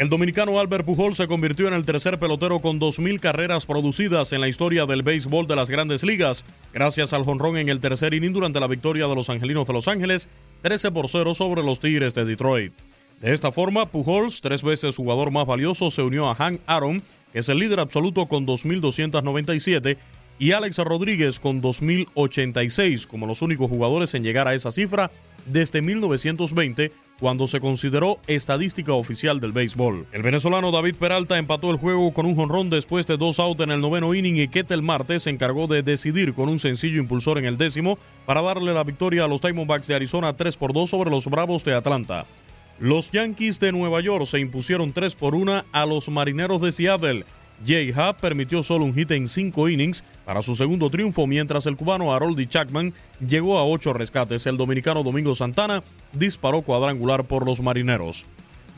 [0.00, 4.40] El dominicano Albert Pujol se convirtió en el tercer pelotero con 2.000 carreras producidas en
[4.40, 8.32] la historia del béisbol de las grandes ligas, gracias al jonrón en el tercer inning
[8.32, 10.30] durante la victoria de los Angelinos de Los Ángeles,
[10.62, 12.72] 13 por 0 sobre los Tigres de Detroit.
[13.20, 17.02] De esta forma, Pujols, tres veces jugador más valioso, se unió a Hank Aaron,
[17.34, 19.98] que es el líder absoluto con 2.297,
[20.38, 25.10] y Alex Rodríguez con 2.086 como los únicos jugadores en llegar a esa cifra
[25.44, 30.06] desde 1920 cuando se consideró estadística oficial del béisbol.
[30.10, 33.70] El venezolano David Peralta empató el juego con un jonrón después de dos outs en
[33.70, 37.44] el noveno inning y Ketel Marte se encargó de decidir con un sencillo impulsor en
[37.44, 41.10] el décimo para darle la victoria a los Diamondbacks de Arizona 3 por 2 sobre
[41.10, 42.24] los Bravos de Atlanta.
[42.78, 47.26] Los Yankees de Nueva York se impusieron 3 por 1 a los Marineros de Seattle.
[47.66, 51.76] Jay Happ permitió solo un hit en cinco innings para su segundo triunfo, mientras el
[51.76, 52.92] cubano Haroldi Chapman
[53.26, 54.46] llegó a ocho rescates.
[54.46, 55.82] El dominicano Domingo Santana
[56.12, 58.26] disparó cuadrangular por los marineros.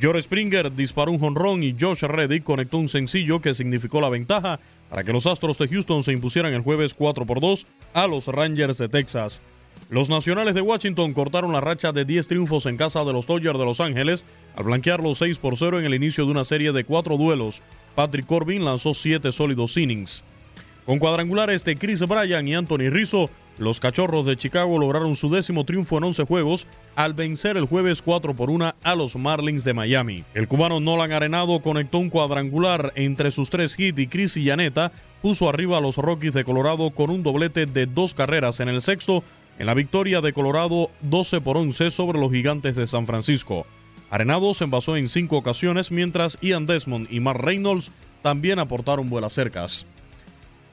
[0.00, 4.60] George Springer disparó un jonrón y Josh Reddick conectó un sencillo que significó la ventaja
[4.88, 8.28] para que los Astros de Houston se impusieran el jueves 4 por 2 a los
[8.28, 9.42] Rangers de Texas.
[9.90, 13.58] Los Nacionales de Washington cortaron la racha de 10 triunfos en casa de los Dodgers
[13.58, 14.24] de Los Ángeles
[14.54, 17.62] al blanquear los 6 por 0 en el inicio de una serie de cuatro duelos.
[17.94, 20.22] Patrick Corbin lanzó 7 sólidos innings.
[20.88, 23.28] Con cuadrangulares de Chris Bryan y Anthony Rizzo,
[23.58, 26.66] los Cachorros de Chicago lograron su décimo triunfo en 11 juegos
[26.96, 30.24] al vencer el jueves 4 por 1 a los Marlins de Miami.
[30.32, 35.48] El cubano Nolan Arenado conectó un cuadrangular entre sus tres hits y Chris Llaneta puso
[35.48, 39.24] arriba a los Rockies de Colorado con un doblete de dos carreras en el sexto
[39.58, 43.66] en la victoria de Colorado 12 por 11 sobre los Gigantes de San Francisco.
[44.10, 47.92] Arenado se envasó en cinco ocasiones mientras Ian Desmond y Mark Reynolds
[48.22, 49.86] también aportaron vuelas cercas.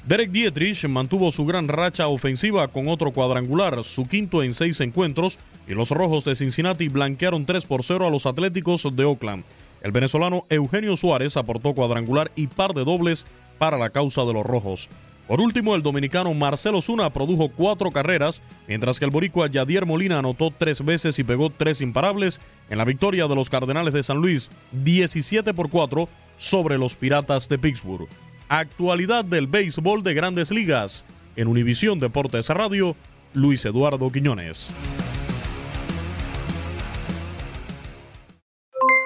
[0.08, 5.40] Derek Dietrich mantuvo su gran racha ofensiva con otro cuadrangular, su quinto en seis encuentros,
[5.68, 9.44] y los Rojos de Cincinnati blanquearon 3 por 0 a los Atléticos de Oakland.
[9.82, 13.26] El venezolano Eugenio Suárez aportó cuadrangular y par de dobles
[13.58, 14.90] para la causa de los Rojos.
[15.28, 20.20] Por último, el dominicano Marcelo Zuna produjo cuatro carreras, mientras que el boricua Yadier Molina
[20.20, 22.40] anotó tres veces y pegó tres imparables
[22.70, 26.08] en la victoria de los Cardenales de San Luis, 17 por 4
[26.38, 28.08] sobre los Piratas de Pittsburgh.
[28.50, 31.06] Actualidad del béisbol de grandes ligas.
[31.36, 32.96] En Univisión Deportes Radio,
[33.34, 34.70] Luis Eduardo Quiñones.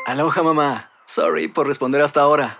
[0.05, 0.91] Aloha mamá.
[1.05, 2.59] Sorry por responder hasta ahora.